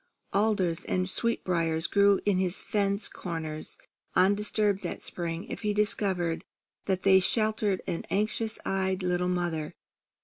Alders 0.33 0.83
and 0.85 1.07
sweetbriers 1.07 1.85
grew 1.85 2.19
in 2.25 2.39
his 2.39 2.63
fence 2.63 3.07
corners 3.07 3.77
undisturbed 4.15 4.81
that 4.81 5.03
spring 5.03 5.43
if 5.43 5.61
he 5.61 5.75
discovered 5.75 6.43
that 6.85 7.03
they 7.03 7.19
sheltered 7.19 7.83
an 7.85 8.05
anxious 8.09 8.57
eyed 8.65 9.03
little 9.03 9.29
mother. 9.29 9.75